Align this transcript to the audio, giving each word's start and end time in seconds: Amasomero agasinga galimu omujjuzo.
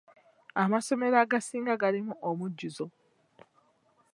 Amasomero 0.63 1.15
agasinga 1.23 1.73
galimu 1.81 2.13
omujjuzo. 2.29 2.85